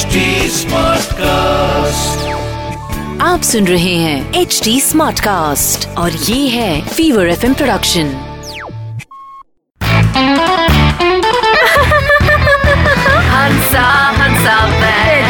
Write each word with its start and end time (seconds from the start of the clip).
HD 0.00 0.20
Smartcast. 0.56 2.20
आप 3.22 3.42
सुन 3.44 3.66
रहे 3.66 3.94
हैं 4.02 4.40
एच 4.40 4.60
डी 4.64 4.80
स्मार्ट 4.80 5.20
कास्ट 5.20 5.86
और 5.98 6.12
ये 6.28 6.38
है 6.48 6.80
फीवर 6.88 7.28
एफ़ 7.30 7.44
प्रोडक्शन 7.54 8.12
हंसा 13.32 13.86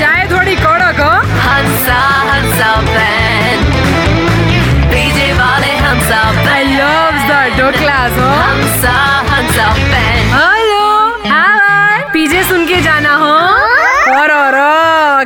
चाय 0.00 0.26
थोड़ी 0.32 0.54
कड़क 0.64 1.00
हो 1.00 1.10
हंसा 1.46 2.00
हंसा 2.30 2.70
बैंड 2.90 3.64
डीजे 4.92 5.32
वाले 5.40 5.72
हंसा 5.86 6.20
आई 6.46 6.64
बैंड 6.76 7.24
द 7.30 7.42
डोक्लास 7.60 8.18
हो 8.18 8.28
हंसा 8.42 8.42
हंसा 8.42 8.96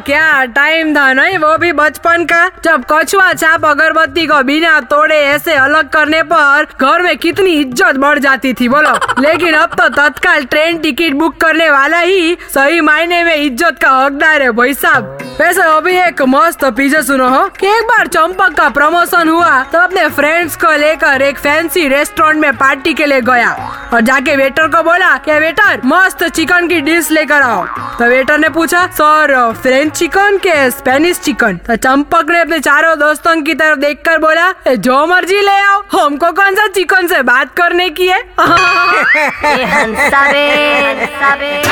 क्या 0.06 0.44
टाइम 0.54 0.94
था 0.96 1.12
नहीं? 1.12 1.36
वो 1.38 1.56
भी 1.58 1.72
बचपन 1.72 2.24
का। 2.24 2.46
जब 2.64 2.84
कछुआ 2.90 3.32
छाप 3.32 3.64
अगरबत्ती 3.66 4.26
को 4.26 4.42
बिना 4.42 4.78
तोड़े 4.90 5.16
ऐसे 5.16 5.54
अलग 5.56 5.88
करने 5.88 6.22
पर 6.24 6.66
घर 6.80 7.02
में 7.02 7.16
कितनी 7.18 7.52
इज़्ज़त 7.52 7.96
बढ़ 7.96 8.18
जाती 8.18 8.52
थी 8.52 8.68
बोलो। 8.68 8.94
लेकिन 9.20 9.54
अब 9.54 9.74
तो 9.80 9.88
तत्काल 9.90 10.44
ट्रेन 10.44 10.78
टिकट 10.78 11.14
बुक 11.14 11.36
करने 11.40 11.70
वाला 11.70 12.00
ही 12.00 12.36
सही 12.48 12.80
मायने 12.82 13.22
में 13.24 13.34
इज़्ज़त 13.34 13.78
का 13.82 13.90
हकदार 13.96 14.42
है 14.42 14.50
भाई 14.52 14.74
साहब। 14.74 15.18
वैसे 15.38 15.62
अभी 15.62 15.92
एक 15.98 16.20
मस्त 16.28 16.64
पीछे 16.76 17.02
सुनो, 17.02 17.28
हो? 17.28 17.46
कि 17.60 17.66
एक 17.66 17.84
बार 17.86 18.06
चंपक 18.06 18.54
का 18.56 18.68
प्रमोशन 18.68 19.28
हुआ 19.28 19.62
तो 19.72 19.78
अपने 19.78 20.08
फ्रेंड्स 20.08 20.56
को 20.56 20.72
लेकर 20.78 21.22
एक 21.22 21.38
फैंसी 21.38 21.86
रेस्टोरेंट 21.88 22.40
में 22.40 22.56
पार्टी 22.56 22.92
के 22.94 23.06
लिए 23.06 23.20
गया। 23.20 23.52
और 23.94 24.00
जाके 24.00 24.36
वेटर 24.36 24.68
को 24.68 24.82
बोला 24.82 25.16
कि 25.24 25.38
वेटर 25.38 25.80
मस्त 25.84 26.24
चिकन 26.26 26.68
की 26.68 26.80
डिश 26.80 27.10
लेकर 27.10 27.42
आओ। 27.42 27.64
तो 27.98 28.04
वेटर 28.04 28.38
ने 28.38 28.48
पूछा 28.48 28.86
सर 28.92 29.34
फ्रेंच 29.62 29.92
चिकन 29.98 30.36
के 30.38 30.70
स्पेनिश 30.70 31.18
चिकन 31.18 31.56
तो 31.66 31.76
चंपक 31.76 32.30
ने 32.30 32.40
अपने 32.40 32.58
चारों 32.60 32.98
दोस्तों 32.98 33.40
की 33.42 33.54
तरफ़ 33.54 33.78
देखकर 33.78 34.18
बोला 34.18 34.52
जो 34.68 35.06
मर्ज़ी 35.06 35.40
ले 35.40 35.58
आओ। 35.62 35.82
हमको 35.92 36.32
कौन 36.32 36.54
सा 36.54 36.66
चिकन 36.66 37.06
से 37.06 37.22
बात 37.22 37.54
करने 37.56 37.88
की 37.90 38.06
है। 38.08 38.20